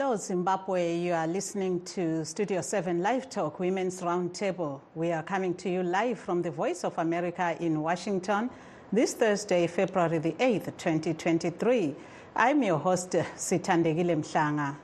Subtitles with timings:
[0.00, 0.94] Hello, Zimbabwe.
[0.94, 4.80] You are listening to Studio 7 Live Talk Women's Roundtable.
[4.94, 8.48] We are coming to you live from the Voice of America in Washington
[8.92, 11.96] this Thursday, February the 8th, 2023.
[12.36, 14.76] I'm your host, Sithandekile Mhlanga.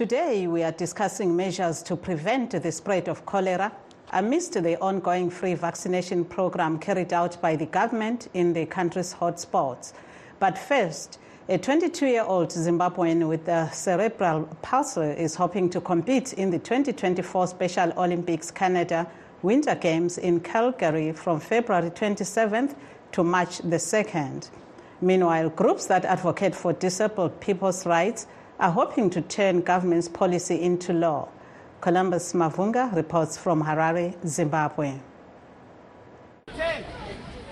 [0.00, 3.70] Today, we are discussing measures to prevent the spread of cholera
[4.14, 9.92] amidst the ongoing free vaccination program carried out by the government in the country's hotspots.
[10.38, 11.18] But first,
[11.50, 16.58] a 22 year old Zimbabwean with a cerebral palsy is hoping to compete in the
[16.58, 19.06] 2024 Special Olympics Canada
[19.42, 22.74] Winter Games in Calgary from February 27th
[23.12, 24.48] to March the 2nd.
[25.02, 28.26] Meanwhile, groups that advocate for disabled people's rights
[28.60, 31.28] are hoping to turn government's policy into law.
[31.80, 35.00] Columbus Mavunga reports from Harare, Zimbabwe.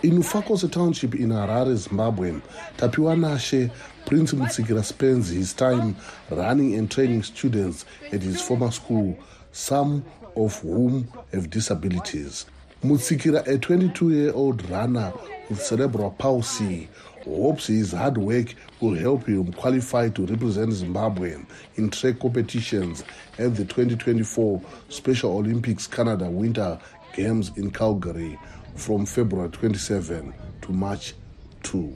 [0.03, 2.33] In Ufakose Township in Harare, Zimbabwe,
[2.77, 3.71] Tapiwa Nashe
[4.05, 5.97] Prince Mutsikira spends his time
[6.31, 9.19] running and training students at his former school,
[9.51, 10.05] some
[10.37, 12.47] of whom have disabilities.
[12.85, 15.13] Mutsikira, a 22-year-old runner
[15.49, 16.89] with cerebral palsy,
[17.37, 21.37] hopes his hard work will help him qualify to represent Zimbabwe
[21.77, 23.05] in track competitions
[23.39, 26.79] at the 2024 Special Olympics Canada Winter
[27.17, 28.39] Games in Calgary
[28.77, 31.15] from February 27 to March
[31.63, 31.89] 2.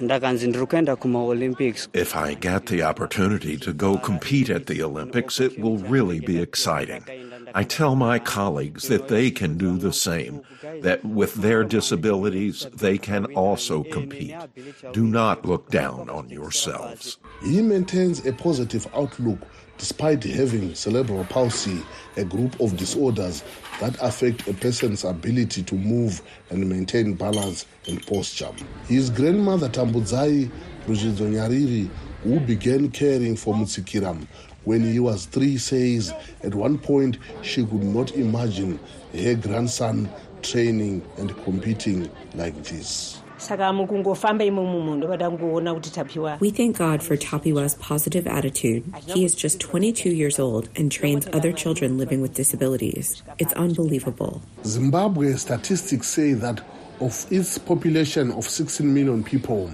[0.00, 5.40] ndakanzi ndiri kuenda kumaolympics If I get the opportunity to go compete at the Olympics,
[5.40, 7.02] it will really be exciting.
[7.54, 10.42] I tell my colleagues that they can do the same,
[10.82, 14.34] that with their disabilities, they can also compete.
[14.92, 17.18] Do not look down on yourselves.
[17.42, 19.38] He maintains a positive outlook
[19.78, 21.82] despite having cerebral palsy,
[22.16, 23.44] a group of disorders
[23.80, 28.50] that affect a person's ability to move and maintain balance and posture.
[28.88, 30.50] His grandmother Tambudzai
[30.86, 31.90] Rujidzo Nyariri,
[32.22, 34.16] who began caring for Mutsikira
[34.66, 36.12] when he was three, says
[36.44, 38.78] at one point she could not imagine
[39.14, 40.08] her grandson
[40.42, 43.22] training and competing like this.
[43.38, 48.82] saka mukungofamba imomo munhu ndopada kungoona kuti tapiwa We thank God for Tapiwa's positive attitude.
[49.14, 53.22] He is just 22 years old and trains other children living with disabilities.
[53.38, 54.40] It's unbelievable.
[54.64, 56.60] Zimbabwe statistics say that
[57.00, 59.70] of its population of 16 million people,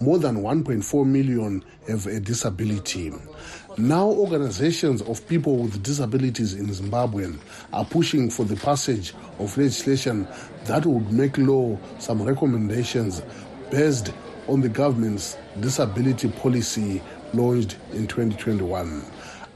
[0.00, 3.12] more than 1.4 million have a disability.
[3.78, 7.30] Now, organizations of people with disabilities in Zimbabwe
[7.74, 10.26] are pushing for the passage of legislation
[10.64, 13.20] that would make law some recommendations
[13.70, 14.14] based
[14.48, 17.02] on the government's disability policy
[17.34, 19.04] launched in 2021.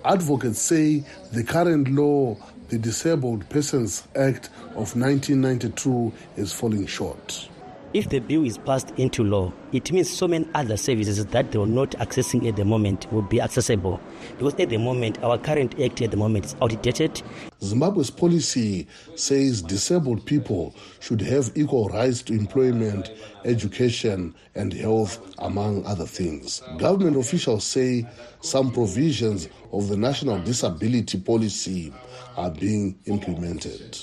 [0.05, 2.37] Advocates say the current law,
[2.69, 7.50] the Disabled Persons Act of 1992, is falling short.
[7.93, 11.59] If the bill is passed into law it means so many other services that they
[11.59, 14.01] are not accessing at the moment will be accessible
[14.39, 17.23] because at the moment our current act at the moment is outdated
[17.63, 18.87] Zimbabwe's policy
[19.17, 23.11] says disabled people should have equal rights to employment,
[23.45, 26.63] education, and health, among other things.
[26.79, 28.07] Government officials say
[28.41, 31.93] some provisions of the national disability policy
[32.39, 33.99] are being implemented.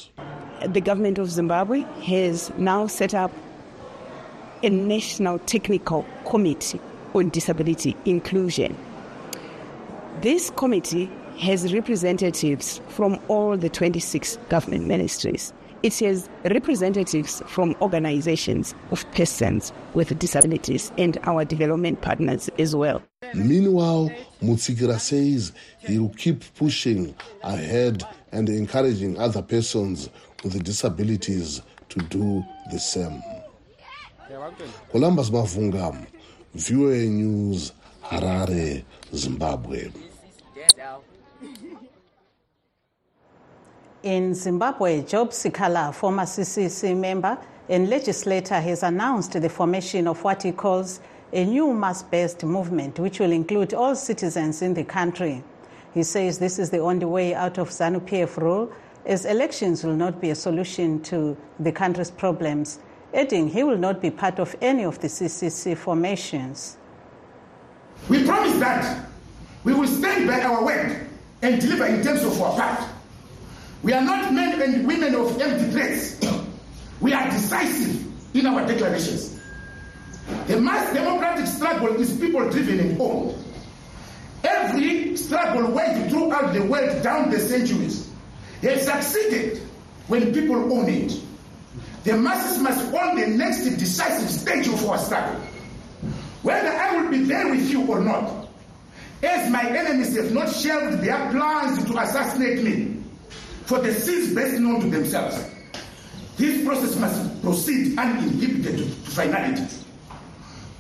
[0.68, 3.32] the government of Zimbabwe has now set up
[4.64, 6.80] a national technical committee
[7.14, 8.76] on disability inclusion.
[10.22, 11.10] This committee
[11.40, 15.54] has representatives from all the 26 government ministries.
[15.84, 23.04] It has representatives from organizations of persons with disabilities and our development partners as well.
[23.36, 24.12] Meanwhile,
[24.42, 27.14] Mutsikira says he will keep pushing
[27.44, 30.10] ahead and encouraging other persons
[30.44, 33.22] with disabilities to do the same.
[34.92, 36.06] Columbus Mavunga,
[36.54, 37.72] VOA News,
[38.04, 39.90] Harare, Zimbabwe.
[44.04, 47.38] In Zimbabwe, Job Sikhala, former CCC member
[47.68, 51.00] and legislator, has announced the formation of what he calls
[51.34, 55.44] a new mass based movement, which will include all citizens in the country.
[55.94, 58.72] He says this is the only way out of ZANU PF rule,
[59.06, 62.80] as elections will not be a solution to the country's problems,
[63.14, 66.78] adding he will not be part of any of the CCC formations.
[68.10, 69.10] We promise that
[69.64, 71.08] we will stand by our word
[71.42, 72.90] and deliver in terms of our part.
[73.84, 76.20] We are not men and women of empty threats.
[77.00, 78.06] we are decisive
[78.36, 79.40] in our declarations.
[80.48, 83.36] The mass democratic struggle is people driven and owned.
[84.44, 88.10] every struggle waged throughout the world down the centuries
[88.62, 89.62] has succeeded
[90.08, 91.14] when people own it.
[92.08, 95.42] The masses must own the next decisive stage of our struggle.
[96.42, 98.48] Whether I will be there with you or not,
[99.22, 103.04] as my enemies have not shelved their plans to assassinate me
[103.66, 105.38] for the sins best known to themselves,
[106.38, 109.68] this process must proceed uninhibited to finality.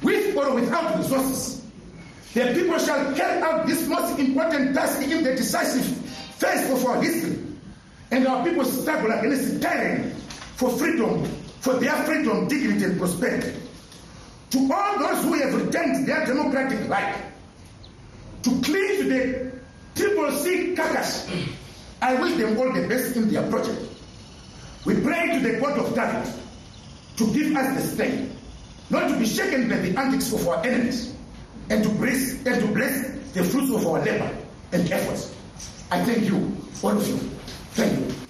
[0.03, 1.61] With or without resources,
[2.35, 5.85] the people shall carry out this most important task in the decisive
[6.37, 7.37] phase of our history,
[8.11, 10.13] and our people struggle against tyranny
[10.57, 11.23] for freedom,
[11.61, 13.53] for their freedom, dignity, and prosperity.
[14.49, 17.15] To all those who have retained their democratic right
[18.43, 19.51] to to the
[19.95, 21.29] triple C carcass,
[22.01, 23.81] I wish them all the best in their project.
[24.85, 26.33] We pray to the God of David
[27.17, 28.33] to give us the strength
[28.89, 31.13] not to be shaken by the antics of our enemies,
[31.69, 34.35] and to bless, and to bless the fruits of our labor
[34.71, 35.35] and efforts.
[35.91, 37.17] I thank you, all of you.
[37.73, 38.26] Thank you.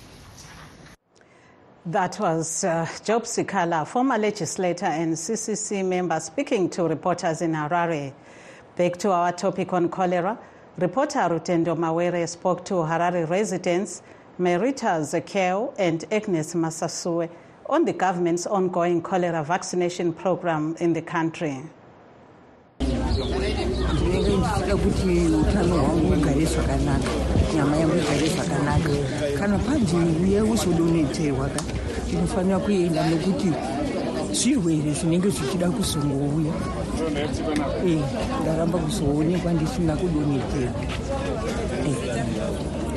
[1.88, 8.12] That was uh, Job Sikhala, former legislator and CCC member, speaking to reporters in Harare.
[8.76, 10.38] Back to our topic on cholera.
[10.78, 14.02] Reporter Rutendo Mawere spoke to Harare residents
[14.38, 17.30] Merita Zekeo and Agnes Masasue
[17.68, 21.64] on the government's ongoing cholera vaccination program in the country.
[32.10, 33.52] Tinofanira kuenda nokuti
[34.32, 36.54] zvirwere zvinenge zvichida kuzongouya.
[37.88, 37.98] E
[38.42, 40.82] ndaramba kuzoonekwa ndisina kudonhedzerwa.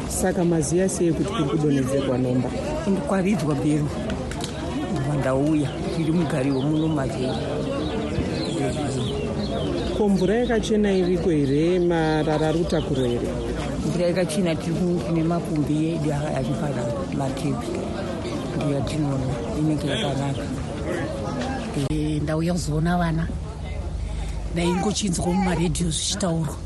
[0.08, 2.50] Saka maziya sei kuti kuri kudonhedzerwa nomba?
[2.86, 3.88] Ndikwaridzwa bhero
[4.92, 7.34] ndova ndauya tiri mugari womuno mazera
[9.96, 11.78] ko mvura yakachena iriko here?
[11.78, 13.28] Marara ari kutakurwa here
[13.86, 16.82] mvura yakachena tine mapumbi edu ari pana
[17.18, 17.68] matepi
[18.60, 19.24] ndiyo yatinoona
[19.58, 20.42] inenge yakanaka
[22.22, 23.28] ndauya kuzoona vana
[24.52, 26.56] ndaingochinzwa mumaredhiyo zvichitaurwa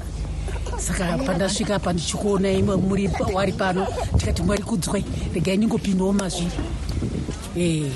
[0.78, 3.86] saka pandasvika pa ndichikuona imwe muri wari pano
[4.18, 5.04] tikati mwari kudzwai
[5.34, 7.92] regai ningopindawo mazviri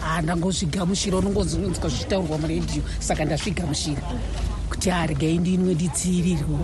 [0.00, 4.02] handangozvigamushira unongozvinzwa zvichitaurwa muredhiyo saka ndazvigamushira
[4.70, 6.58] kuti haregai ndinwe ndidziirirwa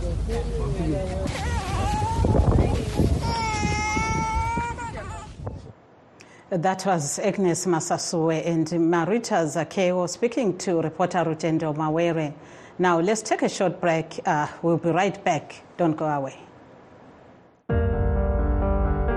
[6.55, 12.33] That was Agnes Masasue and Marita Zakeo speaking to reporter Rutendo Mawere.
[12.79, 14.21] Now, let's take a short break.
[14.25, 15.65] Uh, we'll be right back.
[15.79, 16.39] Don't go away.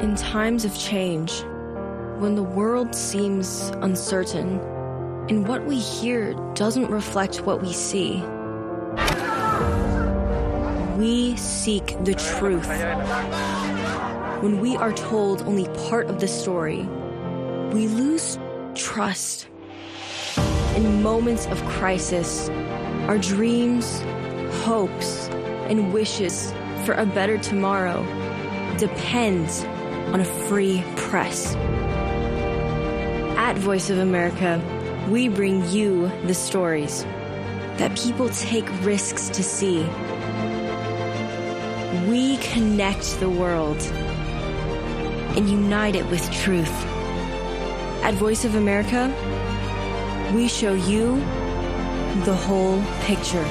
[0.02, 1.44] In times of change,
[2.18, 4.60] when the world seems uncertain
[5.30, 8.24] and what we hear doesn't reflect what we see,
[10.98, 12.68] we seek the truth.
[14.42, 16.90] When we are told only part of the story,
[17.74, 18.40] we lose
[18.76, 19.48] trust.
[20.76, 22.50] In moments of crisis,
[23.08, 24.02] our dreams,
[24.64, 25.28] hopes,
[25.70, 26.54] and wishes
[26.86, 28.04] for a better tomorrow
[28.78, 29.64] depends
[30.14, 31.56] on a free press.
[33.36, 34.62] At Voice of America,
[35.10, 37.04] we bring you the stories
[37.78, 39.80] that people take risks to see.
[42.10, 43.82] We connect the world
[45.36, 46.97] and unite it with truth.
[48.04, 49.14] At Voice of America,
[50.34, 51.16] we show you
[52.24, 53.44] the whole picture.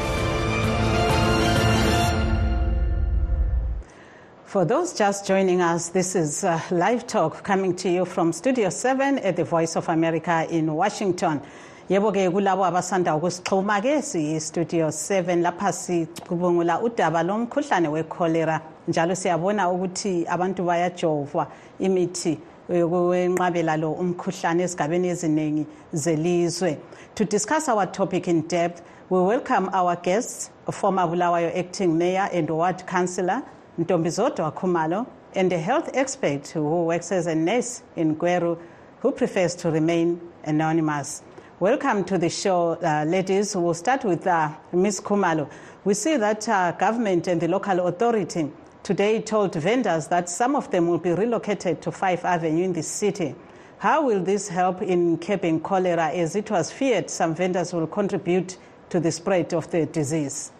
[4.44, 8.70] For those just joining us, this is uh, Live Talk coming to you from Studio
[8.70, 11.40] 7 at the Voice of America in Washington.
[11.88, 19.70] yebo ke kulabo abasanda ukusixhuma ke siyi-studio 7 lapha sicubungula udaba lomkhuhlane wecholera njalo siyabona
[19.70, 21.46] ukuthi abantu bayajovwa
[21.78, 26.78] imithi lo umkhuhlane ezigabeni eziningi zelizwe.
[27.14, 32.50] To discuss our topic in depth we welcome our guests former bulawayo acting mayor and
[32.50, 33.42] ward councillor
[33.78, 38.58] ntombizodwa khumalo and a health expert who works as a nurse in gweru
[39.00, 41.22] who prefers to remain anonymous.
[41.60, 43.54] Welcome to the show uh, ladies.
[43.54, 45.48] We'll start with uh, ms khumalo.
[45.84, 48.50] We see that uh, government and the local authority
[48.86, 52.84] today told vendors that some of them will be relocated to Five Avenue in the
[52.84, 53.34] city.
[53.78, 58.58] How will this help in keeping cholera as it was feared some vendors will contribute
[58.90, 60.52] to the spread of the disease?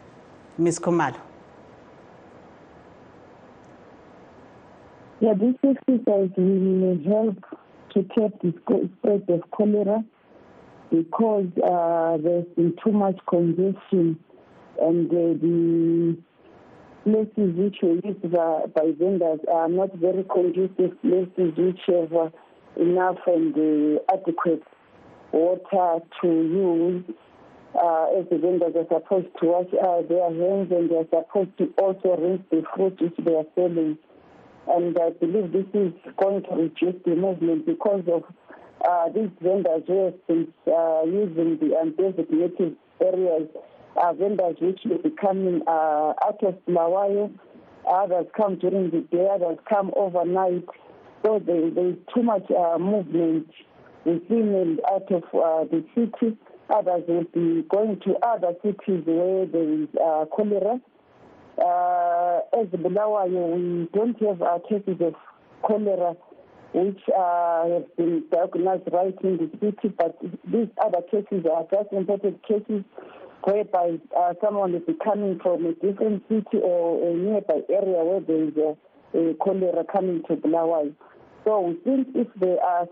[0.58, 0.80] Ms.
[0.80, 1.20] Khumalo.
[5.20, 7.38] Yeah, this exercise will help
[7.94, 10.04] to keep the spread of cholera
[10.90, 14.18] because uh, there's been too much congestion
[14.80, 16.16] and uh, the
[17.06, 22.28] places which were used by, vendors are not very conducive places which have uh,
[22.76, 24.62] enough and uh, adequate
[25.30, 27.04] water to use.
[27.76, 31.50] Uh, as the vendors are supposed to wash uh, their hands and they are supposed
[31.58, 33.98] to also rinse the fruit which they are selling.
[34.66, 38.24] And I believe this is going to reduce the movement because of
[38.88, 43.48] uh, these vendors who have been uh, using the undesignated areas,
[44.02, 47.32] uh, vendors which are becoming uh, out of Bulawayo.
[47.88, 50.64] Others come during the day, others come overnight.
[51.24, 53.48] So there, there is too much uh, movement
[54.04, 56.36] within and out of uh, the city.
[56.68, 60.80] Others will be going to other cities where there is uh, cholera.
[61.58, 65.14] Uh, as Bulawayo, we don't have uh, cases of
[65.62, 66.16] cholera
[66.76, 71.90] which uh, have been diagnosed right in the city, but these other cases are just
[71.92, 72.84] imported cases
[73.44, 78.44] whereby uh, someone is coming from a different city or a nearby area where there
[78.44, 80.94] is a, a cholera coming to Bulawayo.
[81.44, 82.88] So we think if they are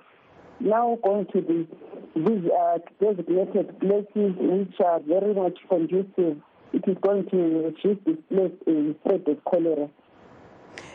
[0.61, 1.67] now going to the,
[2.15, 6.41] these uh, designated places which are very much conducive,
[6.73, 9.89] it is going to reduce the spread of cholera.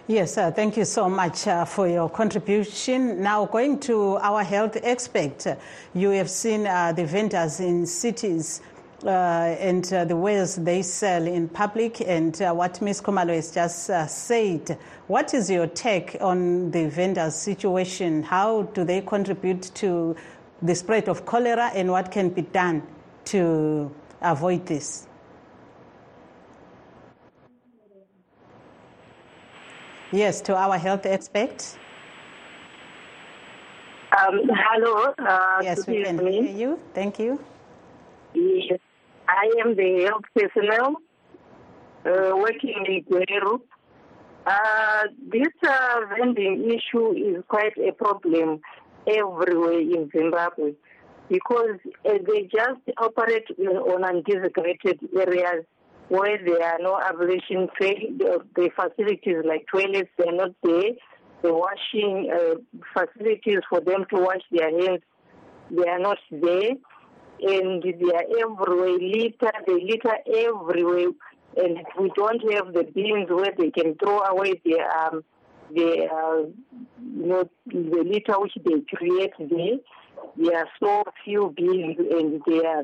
[0.07, 3.21] Yes, uh, thank you so much uh, for your contribution.
[3.21, 5.45] Now, going to our health expert,
[5.93, 8.61] you have seen uh, the vendors in cities
[9.07, 13.01] and uh, the wares they sell in public, and uh, what Ms.
[13.01, 14.77] Khumalo has just said.
[15.07, 18.23] What is your take on the vendors' situation?
[18.23, 20.15] How do they contribute to
[20.61, 22.83] the spread of cholera, and what can be done
[23.25, 23.91] to
[24.21, 25.07] avoid this?
[30.11, 31.77] Yes, to our health expert.
[34.17, 35.13] Um, hello.
[35.19, 36.79] Uh, yes, we can hear you.
[36.95, 37.39] Thank you.
[38.33, 38.79] Yes,
[39.29, 40.95] I am the health personnel
[42.05, 43.59] uh, working in Gweru.
[44.45, 48.59] Uh, this uh, vending issue is quite a problem
[49.05, 50.73] everywhere in Zimbabwe
[51.29, 55.65] because uh, they just operate on undesignated areas
[56.07, 60.93] where there are no ablution the, facilities like toilets, they're not there.
[61.43, 62.55] The washing uh,
[62.93, 65.03] facilities for them to wash their hands,
[65.69, 66.71] they are not there.
[67.41, 71.11] And they are everywhere, litter, they litter everywhere.
[71.57, 75.23] And we don't have the bins where they can throw away their, um,
[75.71, 76.49] uh, you
[76.99, 79.77] know, the litter which they create there.
[80.37, 82.83] There are so few bins and they are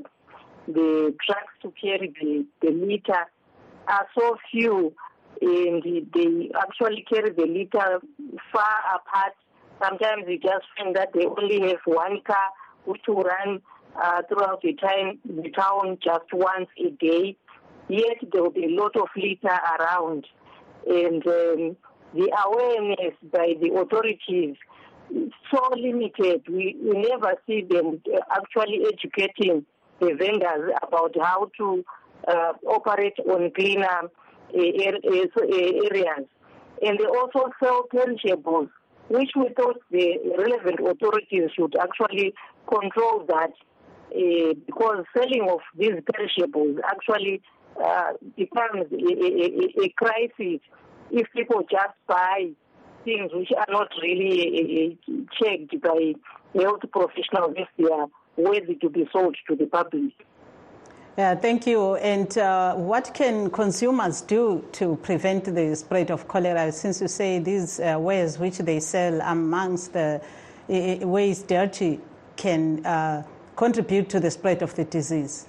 [0.67, 3.27] the trucks to carry the, the litter
[3.87, 4.93] are so few
[5.41, 7.99] and they actually carry the litter
[8.51, 9.33] far apart.
[9.83, 12.49] Sometimes you just find that they only have one car
[12.85, 13.61] which will run
[14.01, 17.35] uh, throughout the time the town just once a day.
[17.87, 20.25] Yet there will be a lot of litter around,
[20.87, 21.77] and um,
[22.13, 24.55] the awareness by the authorities
[25.13, 26.41] is so limited.
[26.49, 29.65] We, we never see them actually educating
[29.99, 31.85] the vendors about how to
[32.27, 34.09] uh, operate on cleaner
[34.53, 35.29] areas.
[36.81, 38.69] And they also sell perishables,
[39.09, 42.33] which we thought the relevant authorities should actually
[42.67, 43.51] control that
[44.15, 47.41] uh, because selling of these perishables actually
[47.83, 50.61] uh, becomes a, a, a, crisis
[51.11, 52.49] if people just buy
[53.03, 56.13] things which are not really uh, checked by
[56.59, 58.07] health professionals if they are
[58.37, 60.13] worthy to be sold to the public.
[61.17, 61.95] Yeah, thank you.
[61.95, 66.71] And uh, what can consumers do to prevent the spread of cholera?
[66.73, 70.21] Since you say these uh, ways which they sell amongst the
[70.69, 72.01] uh, ways dirty
[72.35, 73.23] can uh,
[73.55, 75.47] contribute to the spread of the disease?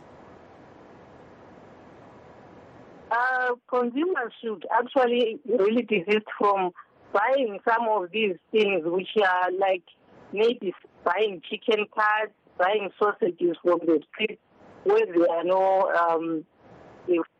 [3.11, 6.71] Uh, consumers should actually really desist from
[7.13, 9.85] buying some of these things which are like
[10.33, 14.39] maybe buying chicken parts buying sausages from the street
[14.85, 16.45] where there are no um,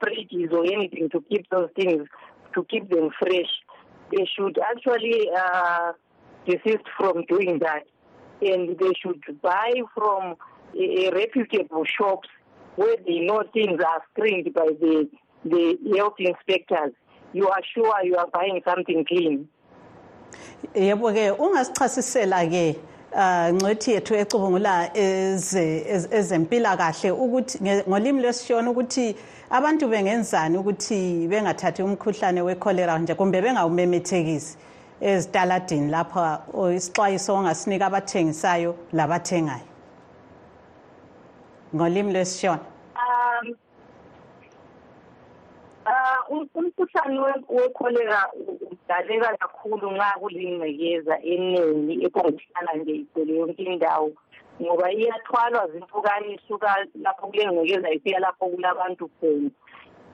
[0.03, 2.07] fridges or anything to keep those things,
[2.55, 3.51] to keep them fresh.
[4.13, 5.93] They should actually uh,
[6.47, 7.85] desist from doing that.
[8.43, 10.35] And they should buy from
[11.13, 12.29] reputable shops
[12.77, 15.09] where they know things are screened by the,
[15.45, 16.93] the health inspectors.
[17.33, 19.49] You are sure you are buying something clean.
[20.75, 22.77] yebo ke ungasichasisela ke
[23.13, 24.91] uh ngcwethi yethu ecubungula
[26.19, 27.59] ezempilakahle ukuthi
[27.89, 29.17] ngolimi lwesishona ukuthi
[29.51, 34.59] abantu bengenzani ukuthi bengathathi umkhuhlane wecholera nje kumbe bengawumemethekisi
[35.01, 36.43] ezitaladini lapha
[36.77, 39.76] isixwayiso ongasinika abathengisayo labathengayo
[41.77, 42.61] ngolimi lwesishona
[43.03, 43.55] um
[45.87, 48.21] uh um- umkhuhlane we- wekholera
[48.71, 54.11] udaleka kakhulu nxa kulingcekeza eningi ephonguthelana nje igcwele yonke indawo
[54.63, 59.51] ngoba iyathwalwa zimpukane isuka lapho kulengcekeza ifika lapho kulabantu khona.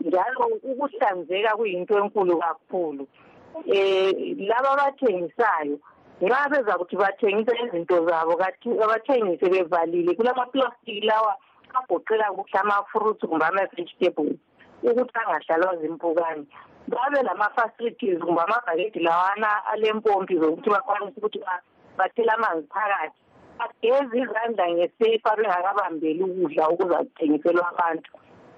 [0.00, 3.06] Njalo ukuhlanzeka kuyinto enkulu kakhulu.
[3.54, 5.78] Um laba abathengisayo
[6.20, 11.36] nxa beza kuthi bathengisa izinto zabo kathi abathengise bevalile kulamaplastiki lawa
[11.74, 14.38] agoqela kuhle ama-fruits kumbe ama-vegetables
[14.82, 16.44] ukuthi angahlalwa zimpukane.
[16.88, 21.62] Babe lama-facilities kumbe amabhakedi lawana alempompi zokuthi bakwanise ukuthi ba-
[21.98, 23.18] bathele amanzi phakathi.
[23.58, 28.10] Bageze izandla ngesepa bengakabambeli ukudla okuzathengiselwa abantu.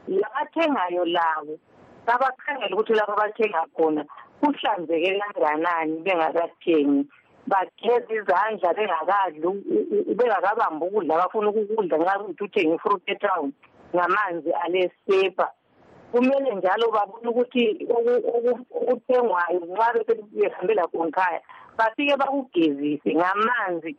[0.09, 1.59] Labathengayo labo
[2.07, 4.05] babakhangele ukuthi lapho abathenga khona
[4.41, 7.09] kuhlanzeke kanganani bengakathengi.
[7.47, 13.53] Bageze izandla bengakadli u- u- u- bengakabambi ukudla abafuna ukukudla nxa kuyikuthi uthenga ifruit etown
[13.95, 15.51] ngamanzi alesepa
[16.13, 21.41] kumele njalo babone ukuthi oku- oku- okuthengwayo nxa besebehambela khonkhaya
[21.77, 23.97] bafike bakugezise ngamanzi.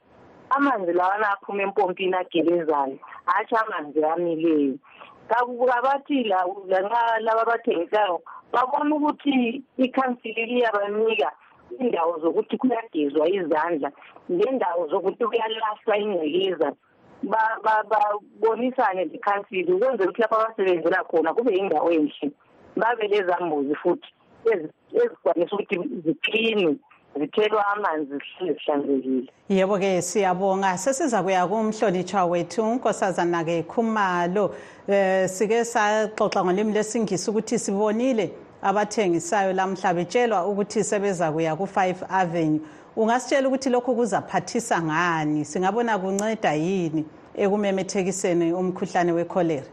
[0.49, 4.77] Amanzi lawana aphuma empompini agelezayo hatshi amanzi amileyo.
[5.27, 8.21] Kaku- kabathi la- lanxa laba abathengisayo
[8.53, 11.31] babona ukuthi ikhansili liyabanika
[11.79, 13.91] indawo zokuthi kuyagezwa izandla
[14.29, 16.71] nendawo zokuthi kuyalahlwa ingcekeza
[17.23, 22.31] ba- ba- babonisane lekhansili ukwenzela ukuthi lapho abasebenzela khona kube yindawo enhle
[22.75, 24.09] babe lezambuzi futhi
[24.45, 26.75] ezi- ezikwanisa ukuthi ziklinwe
[27.19, 29.29] zithelwa amanzi zihlale zihlanzekile.
[29.49, 30.77] Yebo-ke siyabonga.
[30.77, 34.51] Sesiza kuya kumhlonitshwa wethu unkosazana-ke khumalo.
[34.87, 38.31] Um sike saxoxa ngolimi lesingisi ukuthi sibonile
[38.69, 42.61] abathengisayo lamhla betshelwa ukuthi sebeza kuya ku-five avenue.
[42.97, 45.45] Ungasitshela ukuthi lokhu kuzaphathisa ngani?
[45.45, 47.05] Singabona kunceda yini
[47.43, 49.69] ekumemethekiseni umkhuhlane wekholera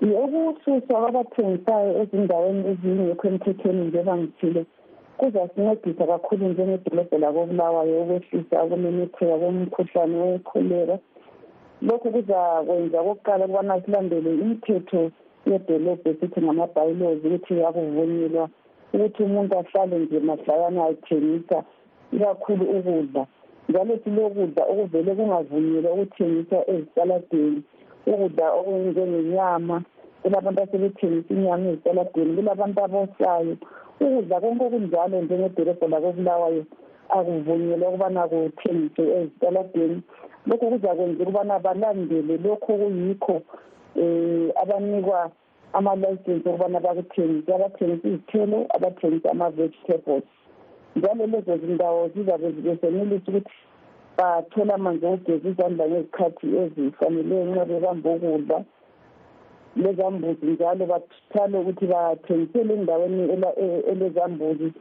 [0.00, 4.62] ukususwa kwabathengisayo ezindaweni ezingekho emthethweni njengoba ngithile
[5.18, 10.96] kuzasincedisa kakhulu njengedolobho lakobulawayo ukwehlisa ukumemetheka komkhuhlane wekholera
[11.86, 15.10] lokhu kuzakwenza okokuqala ukubana silandele imithetho
[15.50, 18.44] yedolobho esithi ngama-bylaws ukuthi akuvunyelwa
[18.94, 21.58] ukuthi umuntu ahlale nje mahlayana athengisa
[22.12, 23.22] ikakhulu ukudla.
[23.68, 27.60] Njalo silokudla okuvele kungavunyelwa ukuthengiswa ezitaladeni
[28.06, 29.76] ukudla okunjengenyama
[30.22, 33.54] kulabantu asebethengisa inyama ezitaladeni kulabantu abosayo.
[34.00, 36.64] Ukudla konke okunjalo njengedolobho lakobulawayo
[37.16, 40.02] akuvunyelwa ukubana kuthengiswe ezitaladeni.
[40.46, 43.36] Lokhu kuzakwenza ukubana balandele lokhu okuyikho
[44.02, 45.30] um abanikwa
[45.72, 50.24] amalayisensi okubana bakuthengise abathengisa izithelo abathengisa ama-vegetables.
[50.96, 53.56] Njalo lezo zindawo zizabe besenelisa ukuthi
[54.18, 58.58] bathole amanzi okugeza izandla ngezikhathi ezifaneleyo nxa bebamba ukudla.
[59.76, 64.72] Lezambuzi njalo bathale ukuthi bathengisele endaweni ela- e- elezambuzi.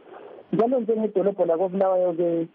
[0.54, 2.48] Njalo njengedolobho lakobulawayo-ke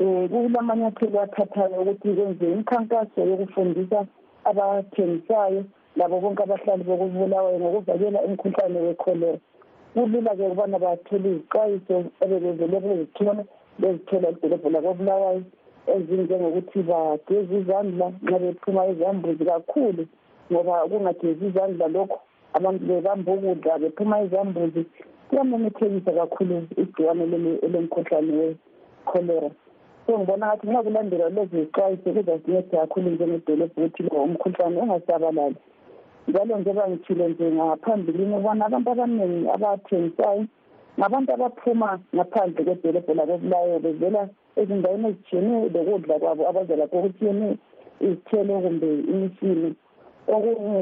[0.00, 4.06] um kulamanyathelo athathayo ukuthi kwenziwe imikhankaso yokufundisa
[4.44, 5.64] abathengisayo.
[5.96, 9.38] Labo bonke abahlali bokubulawayo ngokuvikela umkhuhlane wekholera
[9.94, 13.42] kulula-ke ukubana bathole izixwayiso ebebevele bezithola
[13.80, 15.42] bezithola edolobho lakobulawayo
[15.94, 20.02] ezinjengokuthi bageze izandla nxa bephuma ezambuzi kakhulu
[20.50, 22.18] ngoba ukungagezi izandla lokho
[22.56, 24.82] abantu bebamba ukudla bephuma izambuzi
[25.28, 29.50] kuyamemethekisa kakhulu igciwane leli- elemkhuhlane wekholera
[30.06, 35.56] so ngibona ngathi nxa kulandelwa lezi zixwayiso kuzasinceda kakhulu njengedolobho ukuthi lo umkhuhlane ungasabalali.
[36.28, 40.44] Njalo njengoba ngithile nje ngaphambilini ukubona abantu abaningi abathengisayo
[40.98, 44.22] ngabantu abaphuma ngaphandle kwedolobho lakobulayo bevela
[44.60, 47.54] ezindaweni ezitshiyeneyo lokudla kwabo abaza lapho okutshiyeneyo
[48.06, 49.68] izithelo kumbe imifino.
[50.34, 50.80] Okunye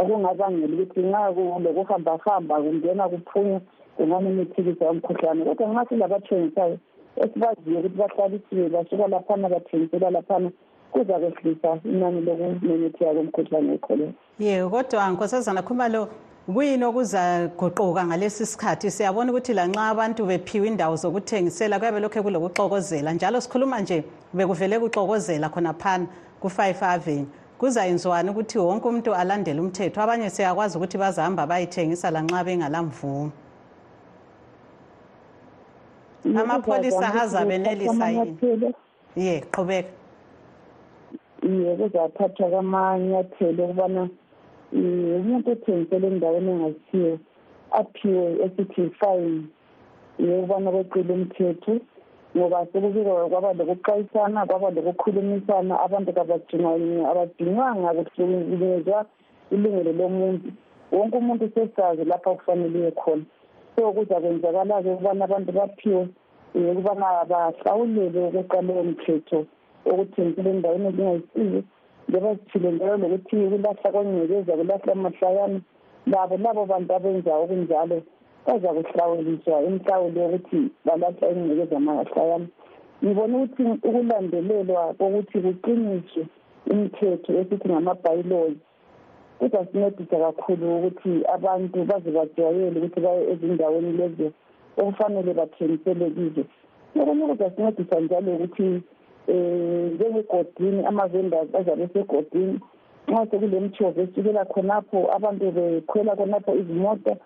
[0.00, 3.58] okungabangela ukuthi nxa kulokuhambahamba kungena kuphunya
[3.96, 6.76] kungamemethekisa umkhuhlane kodwa nxa silabathengisayo
[7.22, 10.50] esibaziyo ukuthi bahlalisiwe basuka laphana bathengisela laphana
[10.96, 16.08] kuzakwehlisa inani lokumemetheka komkhuhlane wekholera ye kodwa nkosazana khumalo
[16.54, 18.90] kuyini okuzaguquka ngalesi sikhathi?
[18.90, 25.48] Siyabona ukuthi lanxa abantu bephiwe indawo zokuthengisela kuyabe lokhu kulokuxokozela njalo sikhuluma nje bekuvele kuxokozela
[25.48, 26.06] khonaphana
[26.40, 27.26] ku-five avenue.
[27.58, 30.00] Kuzayenziwani ukuthi wonke umuntu alandele umthetho?
[30.02, 33.32] Abanye siyakwazi ukuthi bazahamba bayithengisa lanxa bengalamvumo.
[36.24, 38.74] Amapholisa azabenelisa yini?
[39.16, 40.05] ye qhubeka.
[41.42, 44.02] Iye kuzathathwa kwamanyathelo okubana
[44.72, 47.14] um umuntu othengisele endaweni engasiyo
[47.80, 49.44] aphiwe esithi yifayini
[50.18, 51.74] yokubana kweqile umthetho
[52.36, 58.98] ngoba sekubike kwaba lokuxwayisana kwaba lokukhulumisana abantu kabadinywanga kuhlukunyezwa
[59.50, 60.48] ilungelo lomuntu.
[60.92, 63.24] Wonke umuntu sesazi lapha kufanele khona.
[63.74, 66.08] So kuzakwenzakala-ke ukubana abantu baphiwe
[66.54, 69.46] um ukubana bahlawulele ukweqa leyo
[69.86, 71.62] mthetho okuthengisela endaweni ezingayisizo
[72.08, 75.60] njengoba zithile njalo lokuthi kulahla kwengcekeza kulahla mahlayana
[76.06, 78.02] labo labo bantu abenza okunjalo
[78.46, 82.46] baza kuhlawuliswa imhlawulo yokuthi balahla ingcekeza mahlayana
[83.02, 86.22] ngibona ukuthi ukulandelelwa kokuthi kuqiniswe
[86.70, 88.58] imithetho esithi ngama-bylaws
[89.38, 94.28] kuzasincedisa kakhulu ukuthi abantu baze bajwayele ukuthi baye ezindaweni lezo
[94.78, 96.44] okufanele bathengisele kizo.
[97.00, 98.82] Okunye kuzasincedisa njalo ukuthi
[99.28, 102.60] um njengegodini ama-vendors azabe esegodini.
[103.08, 107.16] Nxa sekule mthovo esukela khonapho abantu bekhwela khonapho izimota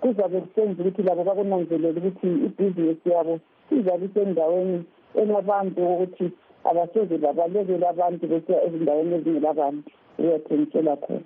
[0.00, 4.84] kuzabe kusenza ukuthi labo bakunanzelele ukuthi ibhizinesi yabo izabe isendaweni
[5.14, 6.26] elabantu ukuthi
[6.64, 9.90] abasoze babalekele abantu besiya ezindaweni ezingelabantu.
[10.18, 11.20] Uyathengisela khona.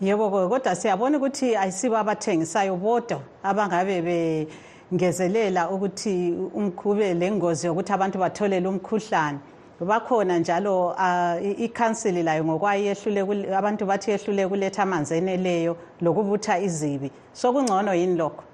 [0.00, 6.34] Yebo kodwa siyabona ukuthi ayisibo abathengisayo bodwa abangabe bengezelela ukuthi
[6.76, 9.38] kube lengozi yokuthi abantu batholele umkhuhlane.
[9.80, 17.10] Bakhona njalo uh, ikhansili layo ngokwayo yehlule abantu bathi yehlule kuletha amanzi eneleyo lokubutha izibi.
[17.32, 18.44] Sokungcono yini lokho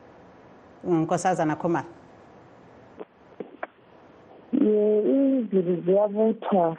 [0.84, 1.88] nkosazana khomana
[4.52, 6.76] ye izibi ziyabuthwa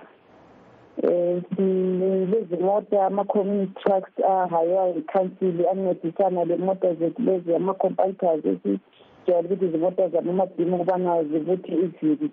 [1.03, 10.09] um silezimota ama-community trucks ahaywa yikhansili ancedisana le mota zethu lezi ama-computers esijwayele ukuthi izimota
[10.09, 12.31] zabamadimu ukubana zibuthe izibi.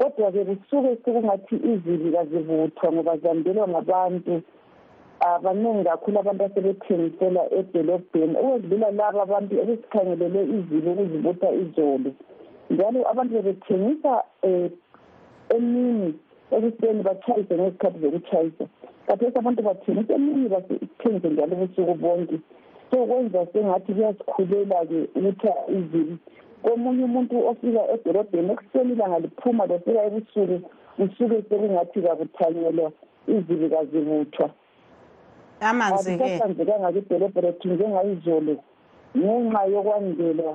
[0.00, 4.42] Kodwa-ke kusuke sekungathi izibi kazibuthwa ngoba zandelwa ngabantu.
[5.20, 8.34] Abaningi kakhulu abantu asebethengisela edolobheni.
[8.40, 12.10] Ukwedlula laba abantu ebesikhangelele izibi ukuzibutha izolo.
[12.70, 14.70] Njalo abantu bebethengisa um
[15.54, 16.14] emini
[16.54, 18.64] ekuseni batshayise ngezikhathi zokutshayisa
[19.06, 22.38] kathesi abantu bathengisa emini bathengise njalo ubusuku bonke.
[22.90, 26.16] So kwenza sengathi kuyasikhulela-ke ukutha izibi
[26.62, 30.56] komunye umuntu ofika edolobheni ekuseni ilanga liphuma lofika ebusuku
[31.02, 32.88] usuke sekungathi kakuthanyelwa
[33.34, 34.48] izibi kazibuthwa
[35.60, 36.24] amanzi-ke.
[36.24, 38.54] Asahlanzekanga kwidolobho lethu njengayizolo
[39.16, 40.52] ngenxa yokwandelwa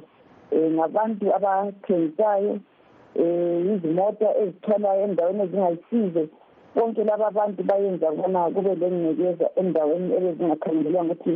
[0.51, 2.53] um ngabantu abathengisayo
[3.21, 6.23] um izimota ezithwalayo endaweni ezingayisizo.
[6.75, 11.33] Bonke laba abantu bayenza kubona kube lengcekeza endaweni ebezingakhangelelwanga ukuthi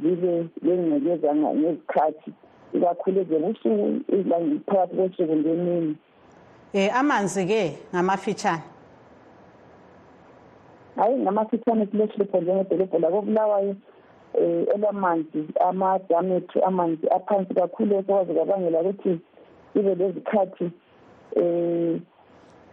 [0.00, 0.32] zibe
[0.64, 2.30] lengcekeza ngezikhathi.
[2.74, 4.00] Ikakhulu ezebusuku
[4.66, 5.96] phakathi kosuku ngemini
[6.74, 8.62] um amanzi-ke ngamafitshane?
[10.96, 13.76] Hhayi ngamafitshane silohlupho njengedolobho lakobulawayo
[14.34, 19.18] um elamanzi amadamu ethu amanzi aphansi kakhulu esokwazi kwabangela ukuthi
[19.74, 20.70] ibe lezikhathi
[21.36, 22.00] um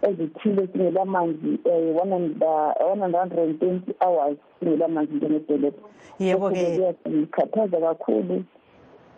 [0.02, 6.66] ezithile singelamanzi um one hundred and twenty hours singelamanzi njengedolobho yebo-ke.
[6.76, 8.44] Kuyasikhathaza kakhulu.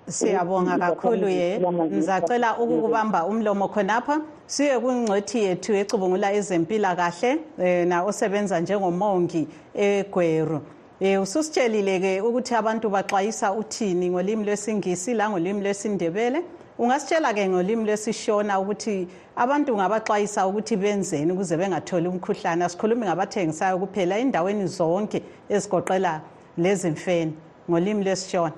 [0.07, 1.59] Siyabonga kakhulu ye.
[1.59, 4.21] ngizacela ukukubamba umlomo khonapha.
[4.47, 10.61] Siye kungcwethi yethu ecubungula ezempilakahle um na osebenza njengomongi egweru.
[11.01, 16.43] Um ususitshelile-ke ukuthi abantu baxwayisa uthini ngolimi lwesingisi langolimi lwesindebele.
[16.79, 22.65] Ungasitshela-ke ngolimi lwesishona ukuthi abantu ungabaxwayisa ukuthi benzeni ukuze bengatholi umkhuhlane.
[22.65, 26.21] Asikhulumi ngabathengisayo kuphela endaweni zonke ezigoqela
[26.57, 27.33] lezimfene
[27.69, 28.53] ngolimi lwesishona.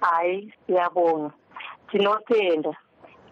[0.00, 1.30] Hayi siyabonga.
[1.90, 2.70] Tinotenda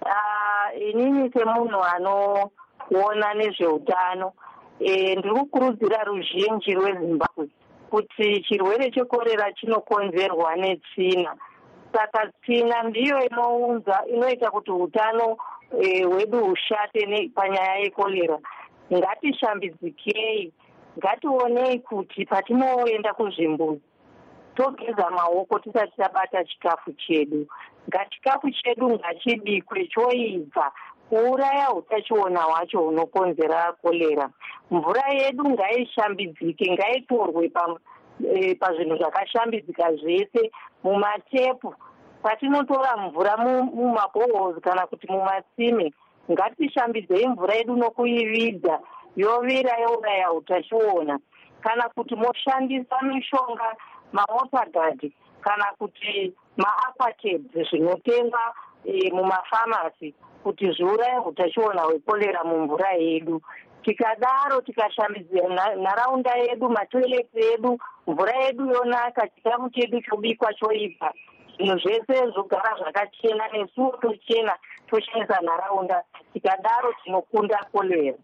[0.02, 4.32] uh, inini semunhu anoona nezveutano
[4.80, 7.48] e, ndiri kukurudzira ruzhinji rwezimbabwe
[7.90, 11.34] kuti chirwere chekorera chinokonzerwa netsvina.
[11.92, 15.36] Saka tsvina ndiyo inounza inoita kuti utano
[16.10, 18.38] hwedu e, hushate panyaya yekorera.
[18.92, 20.52] Ngatishambidzikei
[20.98, 23.80] ngationei kuti patinoenda kuzvimbuzi
[24.58, 27.46] togeza maoko tisati tabata chikafu chedu.
[27.88, 30.72] Ngachikafu chedu ngachibikwe choibva.
[31.08, 34.30] Kuuraya utachiona hwacho hunokonzera korera
[34.70, 37.48] mvura yedu ngaishambidzike ngaitorwe
[38.60, 40.50] pazvinhu e, zvakashambidzika zvese
[40.84, 41.74] mumatepu.
[42.22, 45.92] Patinotora mvura mumabhohos kana kuti mumatsime
[46.32, 48.80] ngatishambidzei mvura yedu nokuividza
[49.16, 51.18] yovira youraya utachiona.
[51.60, 53.76] Kana kuti moshandisa mishonga
[54.12, 63.42] mawotagadi kana kuti maaquatabs zvinotengwa e, mumafamasi kuti zviuraye utachiona hwekorera mumvura yedu.
[63.82, 71.12] Tikadaro tikashambidzira nharaunda yedu matoileti edu mvura yedu yonaka chikafu chedu chobikwa choibva.
[71.56, 74.54] Zvinhu zvese zvogara zvakachena nesuwo tochena
[74.86, 76.02] toshandisa nharaunda.
[76.32, 78.18] Tikadaro tinokunda korera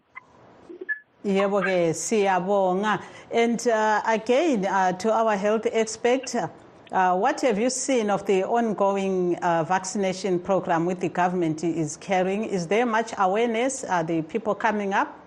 [1.25, 3.01] Yebo ke siyabonga.
[3.31, 6.35] And uh, again, uh, to our health expert,
[6.91, 11.97] uh, what have you seen of the ongoing uh, vaccination program with the government is
[11.97, 12.43] carrying?
[12.43, 13.83] Is there much awareness?
[13.83, 15.19] Are the people coming up?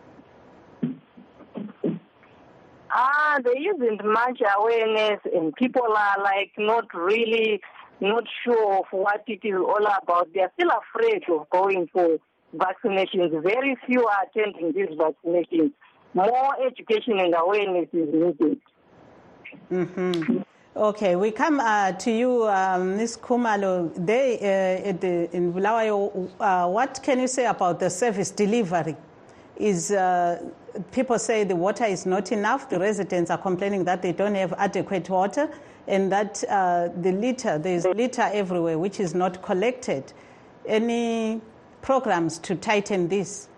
[2.90, 7.60] Ah, there isn't much awareness, and people are like not really
[8.00, 10.32] not sure of what it is all about.
[10.32, 12.18] They are still afraid of going for
[12.56, 13.42] vaccinations.
[13.42, 15.72] Very few are attending these vaccinations.
[16.18, 18.60] More education and awareness is needed.
[19.70, 20.38] Mm-hmm.
[20.76, 23.16] Okay, we come uh, to you, um, Ms.
[23.18, 23.92] Khumalo.
[23.94, 28.96] They, uh, the, in Bulawayo, uh, what can you say about the service delivery?
[29.56, 30.42] Is uh,
[30.90, 32.68] people say the water is not enough.
[32.68, 35.48] The residents are complaining that they don't have adequate water,
[35.86, 40.12] and that uh, the litter there is litter everywhere, which is not collected.
[40.66, 41.40] Any
[41.80, 43.48] programs to tighten this?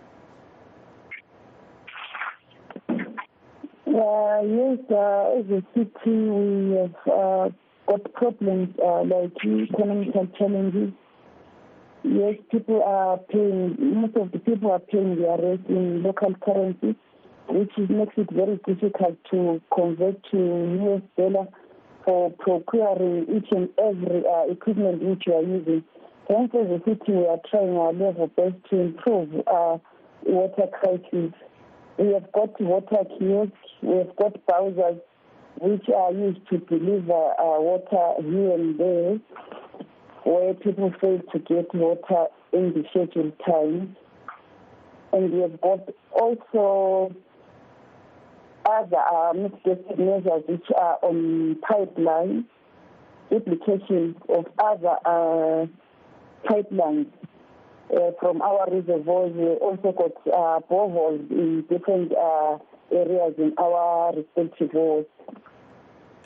[3.90, 7.48] Uh, yes, uh, as a city, we have uh,
[7.88, 10.92] got problems uh, like economical challenges.
[12.05, 16.94] Yes, people are paying, most of the people are paying their rent in local currency,
[17.48, 21.48] which is, makes it very difficult to convert to US dollar
[22.05, 25.83] for procuring each and every uh, equipment which you are using.
[26.29, 29.79] Hence, as a city, we are trying our level best to improve uh,
[30.22, 31.33] water crisis.
[32.01, 34.99] We have got water kiosks, we have got bowsers,
[35.61, 39.19] which are used to deliver uh, water here and there,
[40.25, 43.95] where people fail to get water in the scheduled time.
[45.13, 47.15] And we have got also
[48.65, 52.47] other uh, mitigated measures which are on pipeline,
[53.31, 55.67] duplication of other uh,
[56.49, 57.09] pipelines
[57.92, 59.33] uh, from our reservoirs.
[59.35, 62.59] We also got uh, boreholes in different uh,
[62.92, 65.09] areas in our respective wards.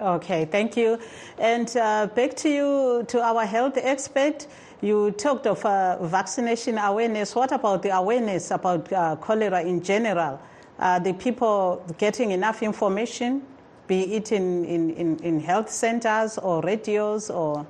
[0.00, 0.98] Okay, thank you.
[1.38, 4.46] And uh, back to you, to our health expert.
[4.81, 7.35] You talked of uh, vaccination awareness.
[7.35, 10.40] What about the awareness about cholera in general?
[10.79, 13.42] Are the people getting enough information,
[13.87, 17.66] be it in, in, in, in health centers or radios, or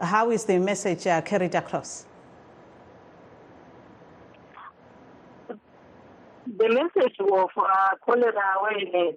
[0.00, 2.06] how is the message carried across?
[6.46, 9.16] The message of uh, cholera awareness,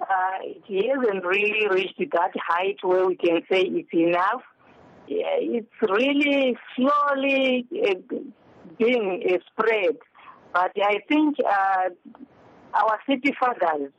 [0.00, 4.42] uh, it hasn't really reached that height where we can say it's enough.
[5.08, 7.94] It's really slowly uh,
[8.78, 9.96] being uh, spread.
[10.52, 11.90] But I think uh,
[12.74, 13.90] our city fathers,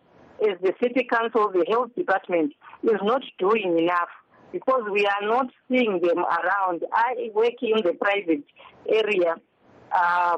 [0.42, 2.54] as the city council, the health department,
[2.84, 4.10] is not doing enough
[4.52, 6.84] because we are not seeing them around.
[6.94, 8.44] I work in the private
[8.88, 9.36] area,
[9.94, 10.38] uh,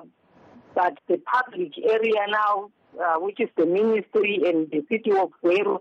[0.76, 5.80] but the public area now, uh, which is the ministry and the city of Gweru,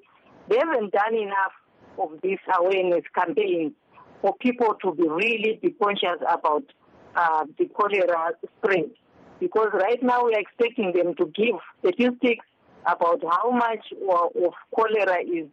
[0.49, 1.53] they haven't done enough
[1.99, 3.75] of this awareness campaign
[4.21, 6.65] for people to be really be conscious about
[7.17, 8.91] uh, the cholera spread.
[9.41, 12.47] Because right now we are expecting them to give statistics
[12.87, 15.47] about how much of cholera is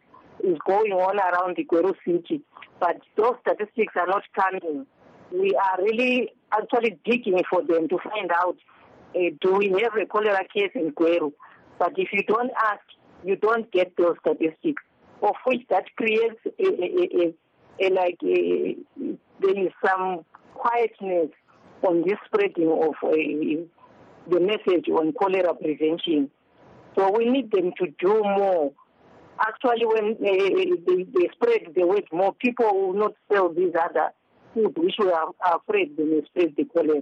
[0.43, 2.41] is going on around the Gweru city,
[2.79, 4.85] but those statistics are not coming.
[5.33, 8.55] We are really actually digging for them to find out
[9.15, 11.31] uh, do we have a cholera case in Gweru?
[11.77, 12.81] But if you don't ask,
[13.23, 14.81] you don't get those statistics,
[15.21, 21.29] of which that creates a, a, a, a like there is some quietness
[21.81, 23.65] on this spreading of a,
[24.29, 26.29] the message on cholera prevention.
[26.97, 28.71] So we need them to do more.
[29.39, 34.11] Actually, when uh, they, they spread the word more, people will not sell these other
[34.53, 37.01] food, which we are afraid the cholera.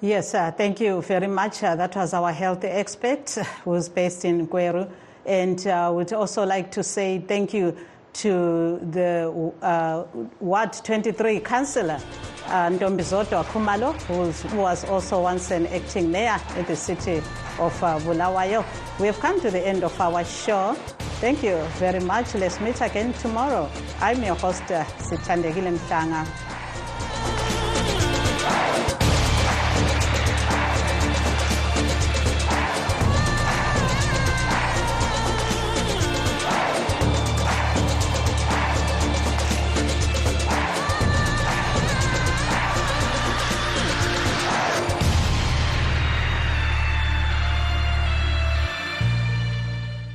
[0.00, 1.62] Yes, uh, thank you very much.
[1.62, 3.30] Uh, that was our health expert
[3.64, 4.88] who's based in Gweru.
[5.26, 7.76] And uh, would also like to say thank you
[8.14, 10.04] to the uh,
[10.40, 12.00] Ward 23 councillor,
[12.46, 17.18] uh, Ntombizodwa Khumalo, who was also once an acting mayor in the city
[17.58, 18.64] of uh, Bulawayo.
[18.98, 20.74] We have come to the end of our show.
[21.20, 22.34] Thank you very much.
[22.34, 23.68] Let's meet again tomorrow.
[24.00, 26.47] I'm your host, uh, Sithandekile.